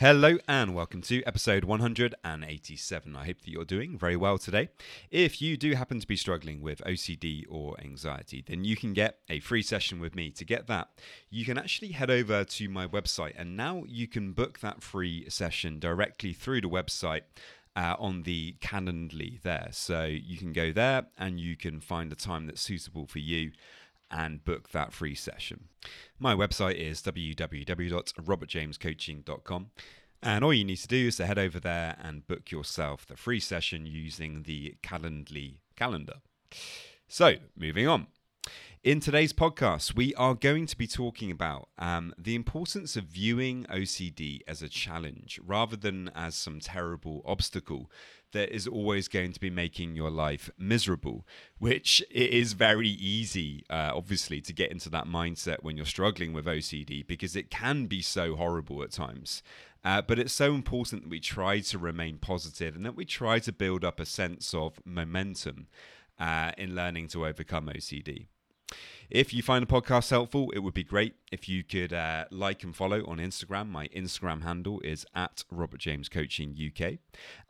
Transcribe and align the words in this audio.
Hello 0.00 0.38
and 0.48 0.74
welcome 0.74 1.02
to 1.02 1.22
episode 1.24 1.64
187. 1.64 3.16
I 3.16 3.26
hope 3.26 3.42
that 3.42 3.50
you're 3.50 3.66
doing 3.66 3.98
very 3.98 4.16
well 4.16 4.38
today. 4.38 4.70
If 5.10 5.42
you 5.42 5.58
do 5.58 5.74
happen 5.74 6.00
to 6.00 6.06
be 6.06 6.16
struggling 6.16 6.62
with 6.62 6.80
OCD 6.86 7.44
or 7.50 7.78
anxiety, 7.82 8.42
then 8.48 8.64
you 8.64 8.76
can 8.76 8.94
get 8.94 9.18
a 9.28 9.40
free 9.40 9.60
session 9.60 10.00
with 10.00 10.14
me. 10.14 10.30
To 10.30 10.44
get 10.46 10.68
that, 10.68 10.88
you 11.28 11.44
can 11.44 11.58
actually 11.58 11.88
head 11.88 12.10
over 12.10 12.44
to 12.44 12.68
my 12.70 12.86
website 12.86 13.34
and 13.36 13.58
now 13.58 13.82
you 13.86 14.08
can 14.08 14.32
book 14.32 14.60
that 14.60 14.82
free 14.82 15.28
session 15.28 15.78
directly 15.78 16.32
through 16.32 16.62
the 16.62 16.70
website. 16.70 17.24
Uh, 17.76 17.94
on 18.00 18.24
the 18.24 18.56
Calendly 18.60 19.40
there. 19.42 19.68
So 19.70 20.04
you 20.04 20.36
can 20.36 20.52
go 20.52 20.72
there 20.72 21.06
and 21.16 21.38
you 21.38 21.56
can 21.56 21.80
find 21.80 22.10
a 22.10 22.16
time 22.16 22.46
that's 22.46 22.60
suitable 22.60 23.06
for 23.06 23.20
you 23.20 23.52
and 24.10 24.44
book 24.44 24.70
that 24.70 24.92
free 24.92 25.14
session. 25.14 25.68
My 26.18 26.34
website 26.34 26.74
is 26.74 27.00
www.robertjamescoaching.com. 27.02 29.70
And 30.22 30.44
all 30.44 30.52
you 30.52 30.64
need 30.64 30.76
to 30.76 30.88
do 30.88 31.06
is 31.06 31.16
to 31.16 31.24
head 31.26 31.38
over 31.38 31.58
there 31.58 31.96
and 32.02 32.26
book 32.26 32.50
yourself 32.50 33.06
the 33.06 33.16
free 33.16 33.40
session 33.40 33.86
using 33.86 34.42
the 34.42 34.74
Calendly 34.82 35.54
calendar. 35.76 36.16
So, 37.08 37.36
moving 37.56 37.88
on. 37.88 38.08
In 38.82 38.98
today's 38.98 39.34
podcast, 39.34 39.94
we 39.94 40.14
are 40.14 40.34
going 40.34 40.64
to 40.64 40.74
be 40.74 40.86
talking 40.86 41.30
about 41.30 41.68
um, 41.76 42.14
the 42.16 42.34
importance 42.34 42.96
of 42.96 43.04
viewing 43.04 43.66
OCD 43.70 44.40
as 44.48 44.62
a 44.62 44.70
challenge 44.70 45.38
rather 45.44 45.76
than 45.76 46.10
as 46.14 46.34
some 46.34 46.60
terrible 46.60 47.20
obstacle 47.26 47.90
that 48.32 48.48
is 48.48 48.66
always 48.66 49.06
going 49.06 49.34
to 49.34 49.40
be 49.40 49.50
making 49.50 49.96
your 49.96 50.10
life 50.10 50.48
miserable, 50.56 51.26
which 51.58 52.02
it 52.10 52.30
is 52.30 52.54
very 52.54 52.88
easy, 52.88 53.66
uh, 53.68 53.90
obviously, 53.94 54.40
to 54.40 54.54
get 54.54 54.70
into 54.70 54.88
that 54.88 55.04
mindset 55.04 55.62
when 55.62 55.76
you're 55.76 55.84
struggling 55.84 56.32
with 56.32 56.46
OCD 56.46 57.06
because 57.06 57.36
it 57.36 57.50
can 57.50 57.84
be 57.84 58.00
so 58.00 58.34
horrible 58.34 58.82
at 58.82 58.92
times. 58.92 59.42
Uh, 59.84 60.00
but 60.00 60.18
it's 60.18 60.32
so 60.32 60.54
important 60.54 61.02
that 61.02 61.10
we 61.10 61.20
try 61.20 61.60
to 61.60 61.76
remain 61.76 62.16
positive 62.16 62.74
and 62.74 62.86
that 62.86 62.96
we 62.96 63.04
try 63.04 63.38
to 63.38 63.52
build 63.52 63.84
up 63.84 64.00
a 64.00 64.06
sense 64.06 64.54
of 64.54 64.80
momentum 64.86 65.66
uh, 66.18 66.52
in 66.56 66.74
learning 66.74 67.08
to 67.08 67.26
overcome 67.26 67.66
OCD. 67.66 68.28
If 69.10 69.34
you 69.34 69.42
find 69.42 69.60
the 69.60 69.66
podcast 69.66 70.10
helpful, 70.10 70.52
it 70.54 70.60
would 70.60 70.72
be 70.72 70.84
great 70.84 71.16
if 71.32 71.48
you 71.48 71.64
could 71.64 71.92
uh, 71.92 72.26
like 72.30 72.62
and 72.62 72.76
follow 72.76 73.04
on 73.06 73.18
Instagram. 73.18 73.68
My 73.68 73.88
Instagram 73.88 74.44
handle 74.44 74.80
is 74.84 75.04
at 75.16 75.42
Robert 75.50 75.80
James 75.80 76.08
Coaching 76.08 76.56
UK. 76.56 76.98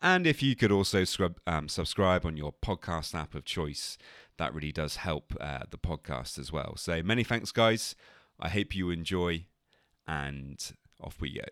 And 0.00 0.26
if 0.26 0.42
you 0.42 0.56
could 0.56 0.72
also 0.72 1.04
scrub, 1.04 1.38
um, 1.46 1.68
subscribe 1.68 2.24
on 2.24 2.38
your 2.38 2.54
podcast 2.64 3.14
app 3.14 3.34
of 3.34 3.44
choice, 3.44 3.98
that 4.38 4.54
really 4.54 4.72
does 4.72 4.96
help 4.96 5.34
uh, 5.38 5.64
the 5.70 5.76
podcast 5.76 6.38
as 6.38 6.50
well. 6.50 6.78
So 6.78 7.02
many 7.02 7.24
thanks, 7.24 7.52
guys. 7.52 7.94
I 8.40 8.48
hope 8.48 8.74
you 8.74 8.88
enjoy, 8.88 9.44
and 10.08 10.58
off 10.98 11.20
we 11.20 11.34
go. 11.34 11.44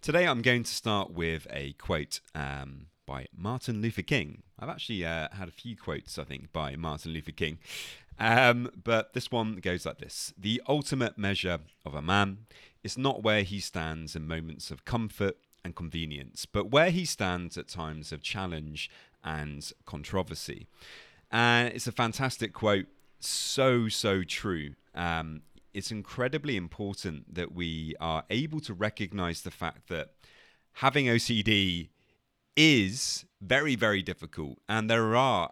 Today, 0.00 0.26
I'm 0.26 0.40
going 0.40 0.62
to 0.62 0.72
start 0.72 1.10
with 1.10 1.46
a 1.50 1.74
quote. 1.74 2.20
Um, 2.34 2.86
by 3.06 3.26
Martin 3.36 3.80
Luther 3.80 4.02
King. 4.02 4.42
I've 4.58 4.68
actually 4.68 5.04
uh, 5.04 5.28
had 5.32 5.48
a 5.48 5.52
few 5.52 5.76
quotes, 5.76 6.18
I 6.18 6.24
think, 6.24 6.52
by 6.52 6.76
Martin 6.76 7.12
Luther 7.12 7.32
King. 7.32 7.58
Um, 8.18 8.70
but 8.82 9.14
this 9.14 9.30
one 9.30 9.56
goes 9.56 9.86
like 9.86 9.98
this 9.98 10.32
The 10.38 10.62
ultimate 10.68 11.18
measure 11.18 11.58
of 11.84 11.94
a 11.94 12.02
man 12.02 12.38
is 12.82 12.98
not 12.98 13.22
where 13.22 13.42
he 13.42 13.60
stands 13.60 14.14
in 14.14 14.26
moments 14.26 14.70
of 14.70 14.84
comfort 14.84 15.36
and 15.64 15.74
convenience, 15.74 16.46
but 16.46 16.70
where 16.70 16.90
he 16.90 17.04
stands 17.04 17.56
at 17.56 17.68
times 17.68 18.12
of 18.12 18.22
challenge 18.22 18.90
and 19.24 19.72
controversy. 19.86 20.66
And 21.30 21.68
it's 21.68 21.86
a 21.86 21.92
fantastic 21.92 22.52
quote, 22.52 22.86
so, 23.20 23.88
so 23.88 24.24
true. 24.24 24.74
Um, 24.94 25.42
it's 25.72 25.90
incredibly 25.90 26.56
important 26.56 27.34
that 27.34 27.54
we 27.54 27.94
are 28.00 28.24
able 28.28 28.60
to 28.60 28.74
recognize 28.74 29.42
the 29.42 29.50
fact 29.50 29.88
that 29.88 30.10
having 30.74 31.06
OCD 31.06 31.88
is 32.56 33.24
very 33.40 33.74
very 33.74 34.02
difficult. 34.02 34.58
And 34.68 34.88
there 34.88 35.16
are 35.16 35.50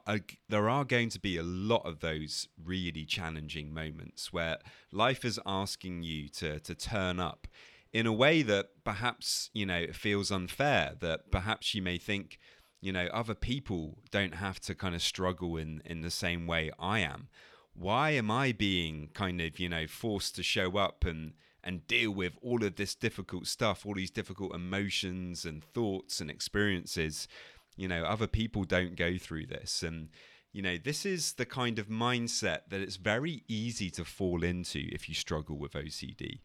there 0.48 0.68
are 0.68 0.84
going 0.84 1.08
to 1.10 1.18
be 1.18 1.36
a 1.36 1.42
lot 1.42 1.84
of 1.84 2.00
those 2.00 2.48
really 2.62 3.04
challenging 3.04 3.74
moments 3.74 4.32
where 4.32 4.58
life 4.92 5.24
is 5.24 5.40
asking 5.44 6.02
you 6.02 6.28
to 6.28 6.60
to 6.60 6.74
turn 6.74 7.18
up 7.18 7.46
in 7.92 8.06
a 8.06 8.12
way 8.12 8.42
that 8.42 8.68
perhaps 8.84 9.50
you 9.52 9.66
know 9.66 9.78
it 9.78 9.96
feels 9.96 10.30
unfair 10.30 10.94
that 11.00 11.30
perhaps 11.32 11.74
you 11.74 11.82
may 11.82 11.98
think 11.98 12.38
you 12.80 12.92
know 12.92 13.06
other 13.12 13.34
people 13.34 13.98
don't 14.10 14.36
have 14.36 14.60
to 14.60 14.74
kind 14.74 14.94
of 14.94 15.02
struggle 15.02 15.56
in 15.56 15.82
in 15.84 16.02
the 16.02 16.10
same 16.10 16.46
way 16.46 16.70
I 16.78 17.00
am. 17.00 17.28
Why 17.74 18.10
am 18.10 18.30
I 18.30 18.52
being 18.52 19.10
kind 19.14 19.40
of 19.40 19.58
you 19.58 19.68
know 19.68 19.86
forced 19.86 20.36
to 20.36 20.42
show 20.42 20.76
up 20.76 21.04
and 21.04 21.32
and 21.62 21.86
deal 21.86 22.10
with 22.10 22.32
all 22.42 22.64
of 22.64 22.76
this 22.76 22.94
difficult 22.94 23.46
stuff, 23.46 23.84
all 23.84 23.94
these 23.94 24.10
difficult 24.10 24.54
emotions 24.54 25.44
and 25.44 25.64
thoughts 25.64 26.20
and 26.20 26.30
experiences. 26.30 27.28
You 27.76 27.88
know, 27.88 28.04
other 28.04 28.26
people 28.26 28.64
don't 28.64 28.96
go 28.96 29.18
through 29.18 29.46
this. 29.46 29.82
And, 29.82 30.08
you 30.52 30.62
know, 30.62 30.76
this 30.76 31.04
is 31.04 31.34
the 31.34 31.46
kind 31.46 31.78
of 31.78 31.88
mindset 31.88 32.60
that 32.68 32.80
it's 32.80 32.96
very 32.96 33.42
easy 33.48 33.90
to 33.90 34.04
fall 34.04 34.42
into 34.42 34.88
if 34.92 35.08
you 35.08 35.14
struggle 35.14 35.58
with 35.58 35.72
OCD. 35.72 36.40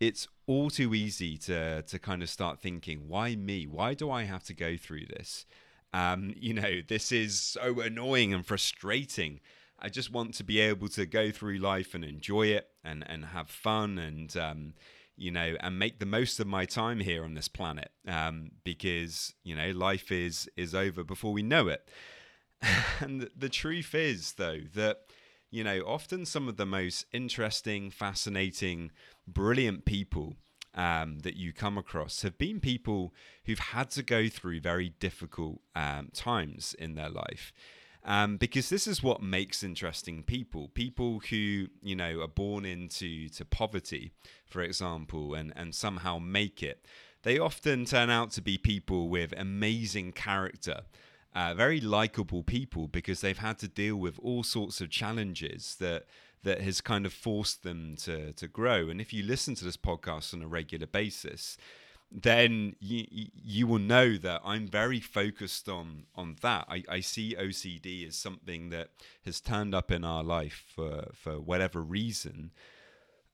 It's 0.00 0.28
all 0.46 0.70
too 0.70 0.94
easy 0.94 1.36
to, 1.38 1.82
to 1.82 1.98
kind 1.98 2.22
of 2.22 2.28
start 2.28 2.60
thinking, 2.60 3.08
why 3.08 3.36
me? 3.36 3.66
Why 3.66 3.94
do 3.94 4.10
I 4.10 4.24
have 4.24 4.44
to 4.44 4.54
go 4.54 4.76
through 4.76 5.06
this? 5.06 5.46
Um, 5.92 6.34
you 6.36 6.54
know, 6.54 6.80
this 6.86 7.12
is 7.12 7.40
so 7.40 7.80
annoying 7.80 8.34
and 8.34 8.46
frustrating. 8.46 9.40
I 9.78 9.88
just 9.88 10.10
want 10.10 10.34
to 10.34 10.44
be 10.44 10.60
able 10.60 10.88
to 10.88 11.06
go 11.06 11.30
through 11.30 11.58
life 11.58 11.94
and 11.94 12.04
enjoy 12.04 12.48
it 12.48 12.68
and, 12.82 13.04
and 13.08 13.26
have 13.26 13.50
fun 13.50 13.98
and, 13.98 14.34
um, 14.36 14.74
you 15.16 15.30
know, 15.30 15.56
and 15.60 15.78
make 15.78 15.98
the 15.98 16.06
most 16.06 16.40
of 16.40 16.46
my 16.46 16.64
time 16.64 17.00
here 17.00 17.24
on 17.24 17.34
this 17.34 17.48
planet 17.48 17.90
um, 18.08 18.50
because, 18.64 19.34
you 19.42 19.54
know, 19.54 19.70
life 19.70 20.10
is, 20.10 20.48
is 20.56 20.74
over 20.74 21.04
before 21.04 21.32
we 21.32 21.42
know 21.42 21.68
it. 21.68 21.88
and 23.00 23.28
the 23.36 23.48
truth 23.48 23.94
is, 23.94 24.34
though, 24.34 24.60
that, 24.74 25.02
you 25.50 25.62
know, 25.62 25.80
often 25.86 26.24
some 26.24 26.48
of 26.48 26.56
the 26.56 26.66
most 26.66 27.06
interesting, 27.12 27.90
fascinating, 27.90 28.90
brilliant 29.26 29.84
people 29.84 30.34
um, 30.74 31.20
that 31.20 31.36
you 31.36 31.52
come 31.52 31.78
across 31.78 32.22
have 32.22 32.38
been 32.38 32.58
people 32.58 33.14
who've 33.44 33.58
had 33.58 33.90
to 33.90 34.02
go 34.02 34.28
through 34.28 34.60
very 34.60 34.88
difficult 34.88 35.60
um, 35.76 36.08
times 36.12 36.74
in 36.78 36.94
their 36.94 37.10
life 37.10 37.52
um, 38.04 38.36
because 38.36 38.68
this 38.68 38.86
is 38.86 39.02
what 39.02 39.22
makes 39.22 39.62
interesting 39.62 40.22
people. 40.22 40.68
People 40.68 41.20
who 41.30 41.68
you 41.82 41.96
know 41.96 42.20
are 42.20 42.28
born 42.28 42.64
into 42.64 43.28
to 43.30 43.44
poverty, 43.44 44.12
for 44.46 44.62
example, 44.62 45.34
and 45.34 45.52
and 45.56 45.74
somehow 45.74 46.18
make 46.18 46.62
it. 46.62 46.84
They 47.22 47.38
often 47.38 47.86
turn 47.86 48.10
out 48.10 48.30
to 48.32 48.42
be 48.42 48.58
people 48.58 49.08
with 49.08 49.32
amazing 49.36 50.12
character. 50.12 50.82
Uh, 51.34 51.52
very 51.52 51.80
likable 51.80 52.44
people 52.44 52.86
because 52.86 53.20
they've 53.20 53.38
had 53.38 53.58
to 53.58 53.66
deal 53.66 53.96
with 53.96 54.20
all 54.22 54.44
sorts 54.44 54.80
of 54.80 54.88
challenges 54.88 55.76
that 55.80 56.04
that 56.44 56.60
has 56.60 56.80
kind 56.80 57.06
of 57.06 57.12
forced 57.12 57.62
them 57.62 57.96
to 57.96 58.32
to 58.34 58.46
grow. 58.46 58.88
And 58.88 59.00
if 59.00 59.12
you 59.12 59.22
listen 59.22 59.54
to 59.56 59.64
this 59.64 59.78
podcast 59.78 60.34
on 60.34 60.42
a 60.42 60.46
regular 60.46 60.86
basis, 60.86 61.56
then 62.14 62.76
you 62.78 63.04
you 63.10 63.66
will 63.66 63.80
know 63.80 64.16
that 64.16 64.40
I'm 64.44 64.68
very 64.68 65.00
focused 65.00 65.68
on 65.68 66.04
on 66.14 66.36
that. 66.42 66.66
I, 66.68 66.84
I 66.88 67.00
see 67.00 67.34
OCD 67.38 68.06
as 68.06 68.14
something 68.14 68.70
that 68.70 68.90
has 69.24 69.40
turned 69.40 69.74
up 69.74 69.90
in 69.90 70.04
our 70.04 70.22
life 70.22 70.64
for 70.74 71.10
for 71.12 71.40
whatever 71.40 71.82
reason. 71.82 72.52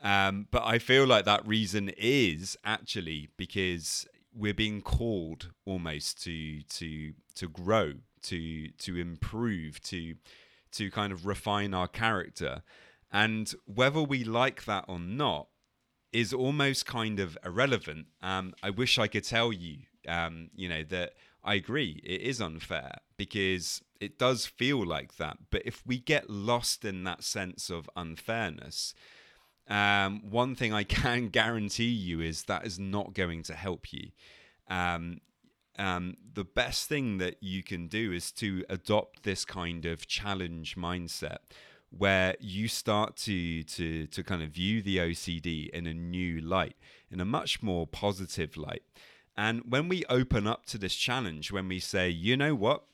Um, 0.03 0.47
but 0.51 0.65
I 0.65 0.79
feel 0.79 1.07
like 1.07 1.27
that 1.27 1.47
reason 1.47 1.91
is 1.99 2.57
actually 2.65 3.29
because 3.37 4.07
we're 4.35 4.55
being 4.55 4.81
called 4.81 5.51
almost 5.67 6.23
to 6.25 6.63
to 6.63 7.13
to 7.35 7.49
grow, 7.49 7.93
to 8.23 8.69
to 8.69 8.97
improve, 8.97 9.83
to 9.83 10.15
to 10.73 10.91
kind 10.91 11.13
of 11.13 11.27
refine 11.27 11.75
our 11.75 11.89
character. 11.89 12.63
And 13.13 13.53
whether 13.67 14.01
we 14.01 14.25
like 14.25 14.65
that 14.65 14.87
or 14.89 14.99
not 14.99 15.49
is 16.13 16.33
almost 16.33 16.87
kind 16.87 17.21
of 17.21 17.39
irrelevant. 17.45 18.07
Um, 18.23 18.55
I 18.63 18.71
wish 18.71 18.99
I 18.99 19.07
could 19.07 19.25
tell 19.25 19.53
you, 19.53 19.79
um, 20.09 20.51
you 20.55 20.69
know, 20.69 20.83
that 20.85 21.15
I 21.43 21.55
agree, 21.55 22.01
it 22.05 22.21
is 22.23 22.41
unfair 22.41 22.99
because 23.17 23.83
it 24.01 24.19
does 24.19 24.47
feel 24.47 24.85
like 24.85 25.17
that. 25.17 25.39
But 25.51 25.63
if 25.65 25.83
we 25.87 25.99
get 25.99 26.29
lost 26.29 26.85
in 26.85 27.05
that 27.05 27.23
sense 27.23 27.71
of 27.71 27.89
unfairness, 27.97 28.95
um, 29.69 30.23
one 30.29 30.55
thing 30.55 30.73
I 30.73 30.85
can 31.03 31.29
guarantee 31.29 31.85
you 31.85 32.21
is 32.21 32.45
that 32.45 32.67
is 32.67 32.79
not 32.79 33.15
going 33.15 33.43
to 33.45 33.55
help 33.55 33.93
you. 33.93 34.11
Um, 34.69 35.21
um, 35.79 36.17
the 36.35 36.45
best 36.45 36.89
thing 36.89 37.19
that 37.19 37.37
you 37.41 37.63
can 37.63 37.89
do 37.89 38.13
is 38.13 38.33
to 38.33 38.65
adopt 38.69 39.23
this 39.23 39.45
kind 39.45 39.87
of 39.87 40.07
challenge 40.07 40.77
mindset 40.77 41.39
where 41.91 42.37
you 42.41 42.69
start 42.69 43.17
to 43.17 43.63
to 43.65 44.07
to 44.07 44.23
kind 44.23 44.43
of 44.43 44.51
view 44.51 44.83
the 44.83 44.99
OCD 44.99 45.69
in 45.71 45.87
a 45.87 45.95
new 45.95 46.41
light, 46.41 46.77
in 47.11 47.21
a 47.21 47.25
much 47.25 47.63
more 47.63 47.87
positive 47.87 48.57
light. 48.57 48.83
And 49.37 49.63
when 49.69 49.89
we 49.89 50.05
open 50.09 50.47
up 50.47 50.67
to 50.67 50.79
this 50.79 50.95
challenge, 50.95 51.51
when 51.51 51.69
we 51.69 51.81
say, 51.81 52.11
you 52.11 52.37
know 52.37 52.55
what, 52.55 52.85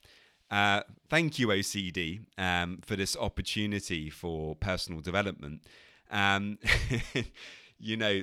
uh, 0.51 0.83
thank 1.09 1.39
you 1.39 1.49
OCD 1.49 2.27
um, 2.39 2.79
for 2.85 2.95
this 2.95 3.17
opportunity 3.17 4.11
for 4.11 4.55
personal 4.55 5.01
development. 5.01 5.63
Um, 6.11 6.59
you 7.79 7.97
know, 7.97 8.23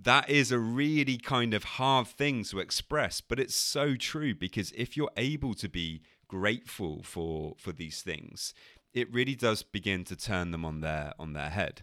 that 0.00 0.30
is 0.30 0.52
a 0.52 0.58
really 0.58 1.16
kind 1.16 1.54
of 1.54 1.64
hard 1.64 2.06
thing 2.06 2.44
to 2.44 2.58
express, 2.58 3.20
but 3.20 3.38
it's 3.38 3.56
so 3.56 3.96
true 3.96 4.34
because 4.34 4.72
if 4.72 4.96
you're 4.96 5.10
able 5.16 5.54
to 5.54 5.68
be 5.68 6.02
grateful 6.28 7.02
for 7.02 7.54
for 7.58 7.72
these 7.72 8.02
things, 8.02 8.54
it 8.94 9.12
really 9.12 9.34
does 9.34 9.62
begin 9.62 10.04
to 10.04 10.16
turn 10.16 10.52
them 10.52 10.64
on 10.64 10.80
their 10.80 11.12
on 11.18 11.32
their 11.32 11.50
head. 11.50 11.82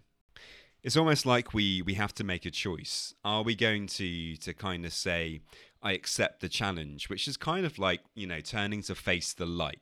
It's 0.81 0.97
almost 0.97 1.25
like 1.25 1.53
we 1.53 1.81
we 1.81 1.93
have 1.95 2.15
to 2.15 2.23
make 2.23 2.45
a 2.45 2.51
choice. 2.51 3.13
Are 3.23 3.43
we 3.43 3.55
going 3.55 3.87
to 3.87 4.35
to 4.37 4.53
kind 4.53 4.85
of 4.85 4.93
say 4.93 5.41
I 5.83 5.93
accept 5.93 6.41
the 6.41 6.49
challenge, 6.49 7.09
which 7.09 7.27
is 7.27 7.37
kind 7.37 7.65
of 7.65 7.79
like, 7.79 8.01
you 8.13 8.27
know, 8.27 8.39
turning 8.39 8.83
to 8.83 8.95
face 8.95 9.33
the 9.33 9.45
light. 9.45 9.81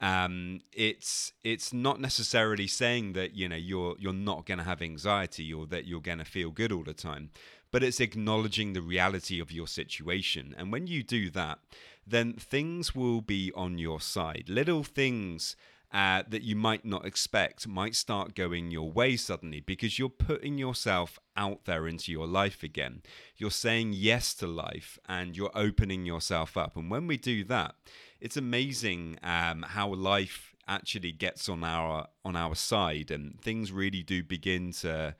Um, 0.00 0.60
it's 0.72 1.32
it's 1.44 1.72
not 1.72 2.00
necessarily 2.00 2.66
saying 2.66 3.12
that 3.12 3.34
you 3.34 3.48
know 3.48 3.56
you're 3.56 3.94
you're 3.98 4.12
not 4.12 4.44
going 4.44 4.58
to 4.58 4.64
have 4.64 4.82
anxiety 4.82 5.52
or 5.52 5.66
that 5.66 5.86
you're 5.86 6.00
going 6.00 6.18
to 6.18 6.24
feel 6.24 6.50
good 6.50 6.72
all 6.72 6.82
the 6.82 6.94
time, 6.94 7.30
but 7.70 7.82
it's 7.82 8.00
acknowledging 8.00 8.72
the 8.72 8.82
reality 8.82 9.40
of 9.40 9.52
your 9.52 9.68
situation. 9.68 10.54
And 10.58 10.72
when 10.72 10.86
you 10.88 11.02
do 11.02 11.30
that, 11.30 11.58
then 12.06 12.32
things 12.34 12.94
will 12.94 13.20
be 13.20 13.52
on 13.54 13.78
your 13.78 14.00
side. 14.00 14.44
Little 14.48 14.82
things 14.82 15.56
uh, 15.94 16.24
that 16.26 16.42
you 16.42 16.56
might 16.56 16.84
not 16.84 17.06
expect 17.06 17.68
might 17.68 17.94
start 17.94 18.34
going 18.34 18.72
your 18.72 18.90
way 18.90 19.16
suddenly 19.16 19.60
because 19.60 19.96
you're 19.96 20.08
putting 20.08 20.58
yourself 20.58 21.20
out 21.36 21.66
there 21.66 21.86
into 21.86 22.10
your 22.10 22.26
life 22.26 22.64
again. 22.64 23.00
You're 23.36 23.52
saying 23.52 23.92
yes 23.92 24.34
to 24.34 24.48
life 24.48 24.98
and 25.08 25.36
you're 25.36 25.52
opening 25.54 26.04
yourself 26.04 26.56
up. 26.56 26.76
And 26.76 26.90
when 26.90 27.06
we 27.06 27.16
do 27.16 27.44
that, 27.44 27.76
it's 28.20 28.36
amazing 28.36 29.20
um, 29.22 29.62
how 29.62 29.94
life 29.94 30.56
actually 30.66 31.12
gets 31.12 31.48
on 31.48 31.62
our 31.62 32.08
on 32.24 32.34
our 32.34 32.56
side 32.56 33.10
and 33.12 33.40
things 33.40 33.70
really 33.70 34.02
do 34.02 34.24
begin 34.24 34.72
to 34.72 35.14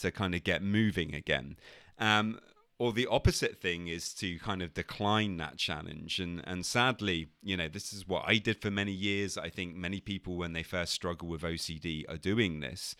to 0.00 0.10
kind 0.10 0.34
of 0.34 0.42
get 0.42 0.60
moving 0.60 1.14
again. 1.14 1.56
Um, 2.00 2.40
or 2.78 2.92
the 2.92 3.06
opposite 3.06 3.60
thing 3.60 3.88
is 3.88 4.12
to 4.14 4.38
kind 4.38 4.62
of 4.62 4.74
decline 4.74 5.36
that 5.38 5.56
challenge. 5.56 6.18
And 6.18 6.42
and 6.44 6.64
sadly 6.64 7.28
you 7.42 7.56
know 7.56 7.68
this 7.68 7.92
is 7.92 8.06
what 8.06 8.24
i 8.26 8.38
did 8.38 8.60
for 8.60 8.70
many 8.70 8.92
years. 8.92 9.38
I 9.38 9.50
think 9.50 9.74
many 9.74 10.00
people 10.00 10.36
when 10.36 10.52
they 10.52 10.62
first 10.62 10.92
struggle 10.92 11.28
with 11.28 11.42
ocd 11.42 12.04
are 12.08 12.18
doing 12.18 12.60
this. 12.60 12.96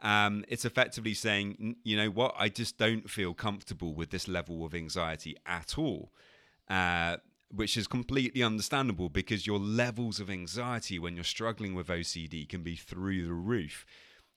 Um, 0.00 0.44
it's 0.46 0.64
effectively 0.64 1.14
saying 1.14 1.76
you 1.82 1.96
know 1.96 2.10
what? 2.10 2.34
I 2.38 2.48
just 2.48 2.78
don't 2.78 3.10
feel 3.10 3.34
comfortable 3.34 3.94
with 3.94 4.10
this 4.10 4.28
level 4.28 4.64
of 4.64 4.74
anxiety 4.74 5.36
at 5.46 5.76
all. 5.76 6.12
Uh, 6.68 7.16
which 7.50 7.78
is 7.78 7.86
completely 7.86 8.42
understandable 8.42 9.08
because 9.08 9.46
your 9.46 9.58
levels 9.58 10.20
of 10.20 10.28
anxiety 10.28 10.98
when 10.98 11.14
you're 11.14 11.24
struggling 11.24 11.74
with 11.74 11.88
ocd 11.88 12.48
can 12.48 12.62
be 12.62 12.76
through 12.76 13.26
the 13.26 13.32
roof. 13.32 13.86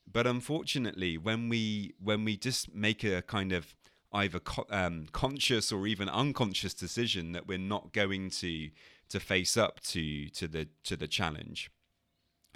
But 0.09 0.25
unfortunately 0.25 1.17
when 1.17 1.49
we 1.49 1.93
when 2.01 2.23
we 2.25 2.37
just 2.37 2.73
make 2.73 3.03
a 3.03 3.21
kind 3.21 3.51
of 3.51 3.75
either 4.13 4.39
co- 4.39 4.67
um, 4.69 5.07
conscious 5.11 5.71
or 5.71 5.87
even 5.87 6.09
unconscious 6.09 6.73
decision 6.73 7.31
that 7.31 7.47
we're 7.47 7.57
not 7.57 7.93
going 7.93 8.29
to 8.29 8.69
to 9.09 9.19
face 9.19 9.57
up 9.57 9.79
to 9.81 10.29
to 10.29 10.47
the 10.47 10.67
to 10.83 10.95
the 10.95 11.07
challenge. 11.07 11.71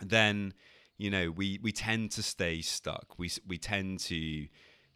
Then 0.01 0.53
you 0.97 1.09
know 1.09 1.31
we 1.31 1.59
we 1.61 1.71
tend 1.71 2.11
to 2.11 2.23
stay 2.23 2.61
stuck. 2.61 3.17
We 3.17 3.31
we 3.47 3.57
tend 3.57 3.99
to 4.01 4.47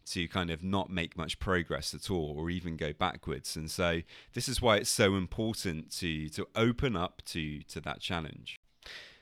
to 0.06 0.26
kind 0.28 0.50
of 0.50 0.62
not 0.62 0.90
make 0.90 1.16
much 1.16 1.38
progress 1.38 1.94
at 1.94 2.10
all 2.10 2.34
or 2.36 2.50
even 2.50 2.76
go 2.76 2.92
backwards. 2.92 3.54
And 3.54 3.70
so 3.70 4.00
this 4.32 4.48
is 4.48 4.60
why 4.60 4.76
it's 4.76 4.90
so 4.90 5.14
important 5.14 5.90
to 5.98 6.28
to 6.30 6.48
open 6.56 6.96
up 6.96 7.22
to 7.26 7.62
to 7.62 7.80
that 7.80 8.00
challenge 8.00 8.60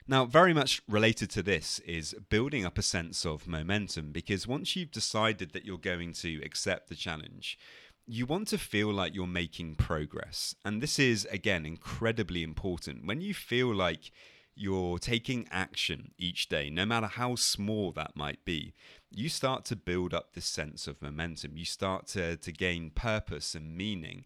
now, 0.09 0.25
very 0.25 0.55
much 0.55 0.81
related 0.89 1.29
to 1.31 1.43
this 1.43 1.81
is 1.81 2.15
building 2.31 2.65
up 2.65 2.79
a 2.79 2.83
sense 2.83 3.27
of 3.27 3.47
momentum 3.47 4.11
because 4.11 4.47
once 4.49 4.75
you've 4.75 4.91
decided 4.91 5.53
that 5.53 5.67
you're 5.67 5.77
going 5.77 6.15
to 6.15 6.41
accept 6.43 6.89
the 6.89 6.95
challenge, 6.95 7.59
you 8.07 8.25
want 8.25 8.49
to 8.49 8.57
feel 8.57 8.91
like 8.91 9.15
you're 9.15 9.27
making 9.27 9.75
progress. 9.75 10.55
And 10.65 10.83
this 10.83 10.99
is, 10.99 11.27
again, 11.31 11.67
incredibly 11.67 12.43
important. 12.43 13.07
When 13.07 13.21
you 13.21 13.35
feel 13.35 13.75
like 13.75 14.11
you're 14.55 14.99
taking 14.99 15.47
action 15.51 16.13
each 16.17 16.49
day, 16.49 16.71
no 16.71 16.87
matter 16.87 17.07
how 17.07 17.35
small 17.35 17.93
that 17.93 18.17
might 18.17 18.43
be, 18.47 18.73
you 19.11 19.29
start 19.29 19.67
to 19.67 19.77
build 19.77 20.15
up 20.15 20.33
this 20.33 20.47
sense 20.47 20.87
of 20.87 21.03
momentum. 21.03 21.59
You 21.59 21.67
start 21.67 22.07
to, 22.09 22.37
to 22.39 22.51
gain 22.51 22.91
purpose 22.91 23.55
and 23.55 23.77
meaning 23.77 24.25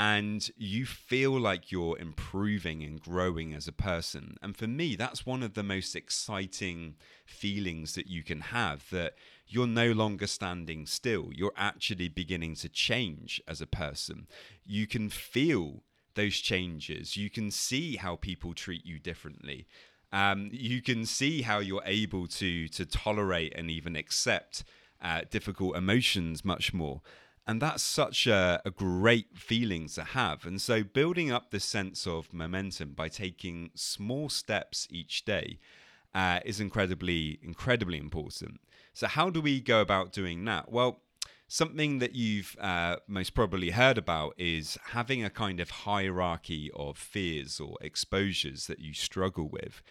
and 0.00 0.50
you 0.56 0.86
feel 0.86 1.38
like 1.38 1.70
you're 1.70 1.98
improving 1.98 2.82
and 2.82 3.02
growing 3.02 3.52
as 3.52 3.68
a 3.68 3.72
person. 3.72 4.38
And 4.40 4.56
for 4.56 4.66
me, 4.66 4.96
that's 4.96 5.26
one 5.26 5.42
of 5.42 5.52
the 5.52 5.62
most 5.62 5.94
exciting 5.94 6.94
feelings 7.26 7.96
that 7.96 8.06
you 8.06 8.22
can 8.22 8.40
have 8.40 8.88
that 8.88 9.12
you're 9.46 9.66
no 9.66 9.92
longer 9.92 10.26
standing 10.26 10.86
still. 10.86 11.28
You're 11.34 11.52
actually 11.54 12.08
beginning 12.08 12.54
to 12.56 12.70
change 12.70 13.42
as 13.46 13.60
a 13.60 13.66
person. 13.66 14.26
You 14.64 14.86
can 14.86 15.10
feel 15.10 15.82
those 16.14 16.38
changes. 16.38 17.18
You 17.18 17.28
can 17.28 17.50
see 17.50 17.96
how 17.96 18.16
people 18.16 18.54
treat 18.54 18.86
you 18.86 18.98
differently. 18.98 19.66
Um, 20.14 20.48
you 20.50 20.80
can 20.80 21.04
see 21.04 21.42
how 21.42 21.58
you're 21.58 21.84
able 21.84 22.26
to 22.26 22.68
to 22.68 22.86
tolerate 22.86 23.52
and 23.54 23.70
even 23.70 23.96
accept 23.96 24.64
uh, 25.02 25.22
difficult 25.30 25.76
emotions 25.76 26.42
much 26.42 26.72
more. 26.72 27.02
And 27.50 27.60
that's 27.60 27.82
such 27.82 28.28
a, 28.28 28.62
a, 28.64 28.70
great 28.70 29.36
feeling 29.36 29.88
to 29.88 30.04
have. 30.04 30.46
And 30.46 30.62
so, 30.62 30.84
building 30.84 31.32
up 31.32 31.50
this 31.50 31.64
sense 31.64 32.06
of 32.06 32.32
momentum 32.32 32.92
by 32.92 33.08
taking 33.08 33.72
small 33.74 34.28
steps 34.28 34.86
each 34.88 35.24
day 35.24 35.58
uh, 36.14 36.38
is 36.44 36.60
incredibly, 36.60 37.40
incredibly 37.42 37.98
important. 37.98 38.60
So, 38.92 39.08
how 39.08 39.30
do 39.30 39.40
we 39.40 39.60
go 39.60 39.80
about 39.80 40.12
doing 40.12 40.44
that? 40.44 40.70
Well, 40.70 41.00
something 41.48 41.98
that 41.98 42.14
you've 42.14 42.54
uh, 42.60 42.98
most 43.08 43.34
probably 43.34 43.70
heard 43.70 43.98
about 43.98 44.34
is 44.38 44.78
having 44.90 45.24
a 45.24 45.28
kind 45.28 45.58
of 45.58 45.70
hierarchy 45.70 46.70
of 46.76 46.96
fears 46.96 47.58
or 47.58 47.76
exposures 47.80 48.68
that 48.68 48.78
you 48.78 48.94
struggle 48.94 49.48
with 49.48 49.82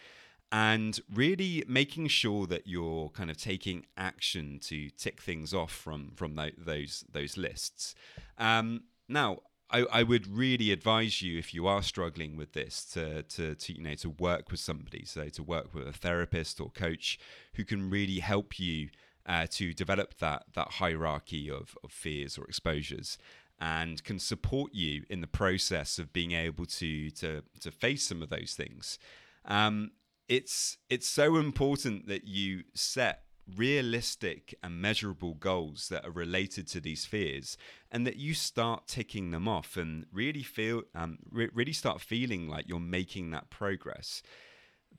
and 0.52 1.00
really 1.14 1.64
making 1.68 2.08
sure 2.08 2.48
that 2.48 2.66
you're 2.66 3.10
kind 3.10 3.30
of 3.30 3.38
taking 3.38 3.86
action 3.96 4.60
to 4.60 4.90
tick 4.90 5.22
things 5.22 5.54
off 5.54 5.72
from 5.72 6.12
from 6.16 6.36
th- 6.36 6.56
those 6.58 7.04
those 7.12 7.38
lists. 7.38 7.94
Um, 8.38 8.84
now, 9.08 9.40
I, 9.72 9.86
I, 9.92 10.04
would 10.04 10.28
really 10.28 10.72
advise 10.72 11.22
you 11.22 11.38
if 11.38 11.54
you 11.54 11.68
are 11.68 11.84
struggling 11.84 12.36
with 12.36 12.54
this 12.54 12.84
to, 12.94 13.24
to, 13.24 13.56
to 13.56 13.74
you 13.74 13.82
know 13.82 13.94
to 13.96 14.10
work 14.10 14.50
with 14.50 14.60
somebody, 14.60 15.06
so 15.06 15.30
to 15.30 15.44
work 15.44 15.74
with 15.74 15.88
a 15.88 15.94
therapist 15.94 16.60
or 16.60 16.70
coach 16.72 17.20
who 17.54 17.64
can 17.64 17.90
really 17.90 18.20
help 18.20 18.60
you 18.60 18.90
uh, 19.28 19.46
to 19.52 19.74
develop 19.74 20.18
that 20.20 20.46
that 20.56 20.74
hierarchy 20.74 21.50
of, 21.50 21.78
of 21.84 21.92
fears 21.92 22.38
or 22.38 22.46
exposures 22.46 23.18
and 23.62 24.04
can 24.04 24.18
support 24.18 24.74
you 24.74 25.04
in 25.10 25.22
the 25.22 25.28
process 25.28 26.00
of 26.00 26.14
being 26.14 26.32
able 26.32 26.66
to 26.66 27.12
to 27.12 27.44
to 27.60 27.72
face 27.72 28.04
some 28.04 28.24
of 28.24 28.30
those 28.30 28.56
things. 28.58 28.98
Um, 29.46 29.92
it's 30.30 30.78
it's 30.90 31.08
so 31.08 31.38
important 31.38 32.08
that 32.08 32.26
you 32.26 32.64
set 32.74 33.24
realistic 33.58 34.54
and 34.62 34.80
measurable 34.80 35.34
goals 35.34 35.90
that 35.90 36.06
are 36.06 36.12
related 36.12 36.68
to 36.68 36.80
these 36.80 37.06
fears 37.06 37.58
and 37.92 38.06
that 38.06 38.18
you 38.18 38.36
start 38.36 38.88
ticking 38.88 39.32
them 39.32 39.48
off 39.48 39.76
and 39.76 40.06
really 40.14 40.44
feel 40.44 40.84
um, 40.94 41.18
re- 41.32 41.50
really 41.54 41.74
start 41.74 42.00
feeling 42.00 42.48
like 42.48 42.70
you're 42.70 42.80
making 42.80 43.32
that 43.32 43.50
progress. 43.50 44.22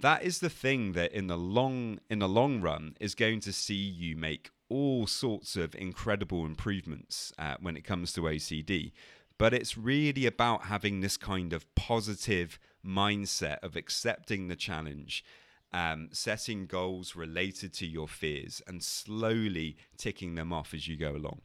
That 0.01 0.25
is 0.25 0.41
the 0.41 0.51
thing 0.51 0.93
that 0.93 1.13
in 1.13 1.29
the 1.29 1.39
long 1.39 2.01
in 2.11 2.19
the 2.19 2.29
long 2.29 2.61
run 2.61 2.97
is 2.99 3.15
going 3.15 3.41
to 3.41 3.53
see 3.53 3.75
you 3.75 4.17
make 4.17 4.51
all 4.69 5.07
sorts 5.07 5.57
of 5.57 5.75
incredible 5.75 6.45
improvements 6.45 7.33
uh, 7.39 7.57
when 7.61 7.77
it 7.77 7.85
comes 7.85 8.13
to 8.15 8.23
OCD 8.23 8.93
but 9.41 9.55
it's 9.55 9.79
really 9.79 10.27
about 10.27 10.65
having 10.65 11.01
this 11.01 11.17
kind 11.17 11.55
of 11.55 11.75
positive 11.75 12.59
mindset 12.87 13.57
of 13.63 13.75
accepting 13.75 14.49
the 14.49 14.55
challenge 14.55 15.25
um, 15.73 16.11
setting 16.13 16.67
goals 16.67 17.17
related 17.17 17.73
to 17.73 17.87
your 17.87 18.07
fears 18.07 18.61
and 18.67 18.83
slowly 18.83 19.79
ticking 19.97 20.35
them 20.35 20.53
off 20.53 20.75
as 20.75 20.89
you 20.89 20.95
go 20.95 21.13
along. 21.13 21.41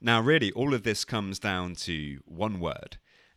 Now, 0.00 0.20
really, 0.20 0.50
all 0.50 0.74
of 0.74 0.82
this 0.82 1.04
comes 1.04 1.38
down 1.38 1.76
to 1.76 2.18
one 2.24 2.58
word, 2.58 2.96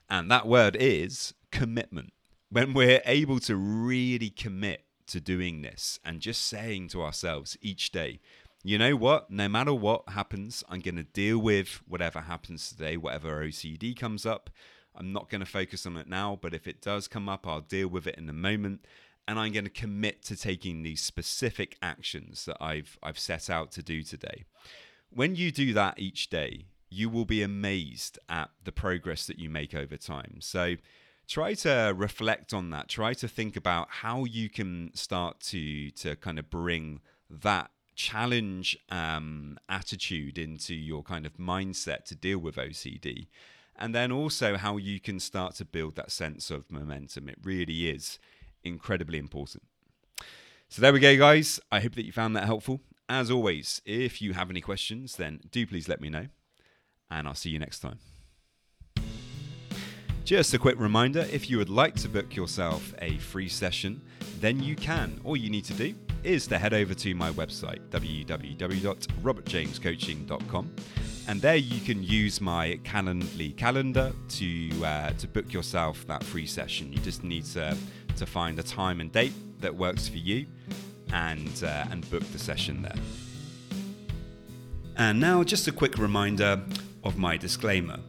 and 0.09 0.31
that 0.31 0.47
word 0.47 0.75
is 0.75 1.35
commitment. 1.51 2.11
When 2.49 2.73
we're 2.73 3.03
able 3.05 3.39
to 3.41 3.55
really 3.55 4.31
commit 4.31 4.83
to 5.09 5.21
doing 5.21 5.61
this 5.61 5.99
and 6.03 6.21
just 6.21 6.43
saying 6.43 6.87
to 6.89 7.03
ourselves 7.03 7.55
each 7.61 7.91
day, 7.91 8.19
you 8.63 8.77
know 8.77 8.95
what? 8.95 9.31
No 9.31 9.47
matter 9.47 9.73
what 9.73 10.09
happens, 10.09 10.63
I'm 10.69 10.81
going 10.81 10.97
to 10.97 11.03
deal 11.03 11.37
with 11.39 11.81
whatever 11.87 12.21
happens 12.21 12.69
today, 12.69 12.97
whatever 12.97 13.43
OCD 13.43 13.97
comes 13.97 14.25
up. 14.25 14.49
I'm 14.95 15.13
not 15.13 15.29
going 15.29 15.39
to 15.39 15.45
focus 15.45 15.85
on 15.85 15.95
it 15.95 16.09
now, 16.09 16.37
but 16.41 16.53
if 16.53 16.67
it 16.67 16.81
does 16.81 17.07
come 17.07 17.29
up, 17.29 17.47
I'll 17.47 17.61
deal 17.61 17.87
with 17.87 18.05
it 18.05 18.15
in 18.17 18.27
a 18.27 18.33
moment. 18.33 18.85
And 19.27 19.39
I'm 19.39 19.53
going 19.53 19.65
to 19.65 19.69
commit 19.69 20.23
to 20.23 20.35
taking 20.35 20.81
these 20.81 21.01
specific 21.01 21.77
actions 21.81 22.45
that 22.45 22.57
I've, 22.59 22.97
I've 23.01 23.19
set 23.19 23.49
out 23.49 23.71
to 23.73 23.83
do 23.83 24.01
today. 24.01 24.45
When 25.11 25.35
you 25.35 25.51
do 25.51 25.73
that 25.73 25.99
each 25.99 26.29
day, 26.29 26.65
you 26.89 27.09
will 27.09 27.25
be 27.25 27.43
amazed 27.43 28.19
at 28.27 28.49
the 28.63 28.71
progress 28.71 29.27
that 29.27 29.39
you 29.39 29.49
make 29.49 29.75
over 29.75 29.95
time. 29.95 30.37
So 30.39 30.75
try 31.27 31.53
to 31.53 31.93
reflect 31.95 32.53
on 32.53 32.71
that. 32.71 32.89
Try 32.89 33.13
to 33.13 33.27
think 33.27 33.55
about 33.55 33.87
how 33.89 34.25
you 34.25 34.49
can 34.49 34.91
start 34.95 35.39
to 35.41 35.91
to 35.91 36.15
kind 36.15 36.39
of 36.39 36.49
bring 36.49 37.01
that 37.29 37.69
challenge 37.99 38.77
um, 38.89 39.59
attitude 39.67 40.37
into 40.37 40.73
your 40.73 41.03
kind 41.03 41.25
of 41.25 41.33
mindset 41.33 42.05
to 42.05 42.15
deal 42.15 42.39
with 42.39 42.55
OCD. 42.55 43.27
And 43.77 43.93
then 43.93 44.09
also 44.09 44.55
how 44.55 44.77
you 44.77 45.01
can 45.01 45.19
start 45.19 45.55
to 45.55 45.65
build 45.65 45.97
that 45.97 46.09
sense 46.09 46.49
of 46.49 46.71
momentum. 46.71 47.27
It 47.27 47.39
really 47.43 47.89
is 47.89 48.17
incredibly 48.63 49.17
important. 49.17 49.63
So 50.69 50.81
there 50.81 50.93
we 50.93 51.01
go, 51.01 51.17
guys. 51.17 51.59
I 51.73 51.81
hope 51.81 51.95
that 51.95 52.05
you 52.05 52.13
found 52.13 52.37
that 52.37 52.45
helpful. 52.45 52.79
As 53.09 53.29
always, 53.29 53.81
if 53.85 54.21
you 54.21 54.31
have 54.31 54.49
any 54.49 54.61
questions, 54.61 55.17
then 55.17 55.41
do 55.51 55.67
please 55.67 55.89
let 55.89 55.99
me 55.99 56.09
know. 56.09 56.27
And 57.11 57.27
I'll 57.27 57.35
see 57.35 57.49
you 57.49 57.59
next 57.59 57.79
time. 57.79 57.99
Just 60.23 60.53
a 60.53 60.57
quick 60.57 60.79
reminder 60.79 61.27
if 61.31 61.49
you 61.49 61.57
would 61.57 61.69
like 61.69 61.95
to 61.95 62.07
book 62.07 62.33
yourself 62.33 62.93
a 63.01 63.17
free 63.17 63.49
session, 63.49 63.99
then 64.39 64.63
you 64.63 64.77
can. 64.77 65.19
All 65.25 65.35
you 65.35 65.49
need 65.49 65.65
to 65.65 65.73
do 65.73 65.95
is 66.23 66.47
to 66.47 66.57
head 66.57 66.73
over 66.73 66.93
to 66.93 67.13
my 67.15 67.31
website, 67.31 67.79
www.robertjamescoaching.com. 67.89 70.75
And 71.27 71.41
there 71.41 71.55
you 71.55 71.79
can 71.81 72.03
use 72.03 72.39
my 72.41 72.79
Calendly 72.83 73.55
calendar 73.55 74.11
to, 74.29 74.69
uh, 74.83 75.11
to 75.11 75.27
book 75.27 75.53
yourself 75.53 76.07
that 76.07 76.23
free 76.23 76.47
session. 76.47 76.91
You 76.91 76.97
just 76.99 77.23
need 77.23 77.45
to, 77.45 77.77
to 78.17 78.25
find 78.25 78.57
a 78.59 78.63
time 78.63 78.99
and 78.99 79.11
date 79.11 79.33
that 79.61 79.75
works 79.75 80.07
for 80.07 80.17
you 80.17 80.47
and, 81.13 81.63
uh, 81.63 81.85
and 81.91 82.09
book 82.09 82.23
the 82.31 82.39
session 82.39 82.81
there. 82.81 82.95
And 84.97 85.19
now, 85.19 85.43
just 85.43 85.67
a 85.67 85.71
quick 85.71 85.97
reminder 85.97 86.61
of 87.03 87.17
my 87.17 87.37
disclaimer. 87.37 87.99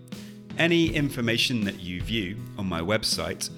Any 0.59 0.95
information 0.95 1.65
that 1.65 1.81
you 1.81 2.03
view 2.03 2.37
on 2.59 2.67
my 2.67 2.81
website, 2.81 3.51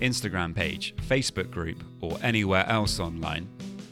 Instagram 0.00 0.54
page, 0.54 0.94
Facebook 1.06 1.50
group, 1.50 1.82
or 2.00 2.18
anywhere 2.22 2.64
else 2.66 3.00
online 3.00 3.48